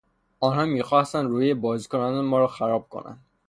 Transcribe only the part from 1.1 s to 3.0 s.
روحیهی بازیکنان مارا خراب